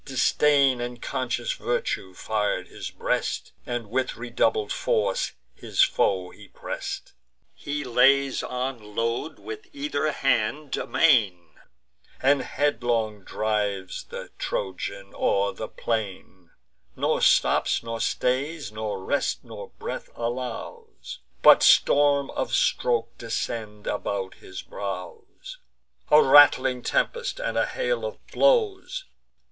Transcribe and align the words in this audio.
Disdain 0.03 0.81
and 0.81 0.99
conscious 0.99 1.53
virtue 1.53 2.15
fir'd 2.15 2.69
his 2.69 2.89
breast, 2.89 3.51
And 3.67 3.87
with 3.91 4.15
redoubled 4.17 4.71
force 4.73 5.33
his 5.53 5.83
foe 5.83 6.31
he 6.31 6.47
press'd. 6.47 7.11
He 7.53 7.83
lays 7.83 8.41
on 8.41 8.95
load 8.95 9.37
with 9.37 9.67
either 9.73 10.11
hand, 10.11 10.75
amain, 10.75 11.59
And 12.19 12.41
headlong 12.41 13.23
drives 13.23 14.05
the 14.05 14.31
Trojan 14.39 15.13
o'er 15.13 15.53
the 15.53 15.67
plain; 15.67 16.49
Nor 16.95 17.21
stops, 17.21 17.83
nor 17.83 17.99
stays; 17.99 18.71
nor 18.71 19.03
rest 19.03 19.43
nor 19.43 19.69
breath 19.77 20.09
allows; 20.15 21.19
But 21.43 21.61
storms 21.61 22.31
of 22.35 22.55
strokes 22.55 23.13
descend 23.19 23.85
about 23.85 24.33
his 24.33 24.63
brows, 24.63 25.59
A 26.09 26.23
rattling 26.23 26.81
tempest, 26.81 27.39
and 27.39 27.55
a 27.55 27.67
hail 27.67 28.03
of 28.03 28.17
blows. 28.25 29.05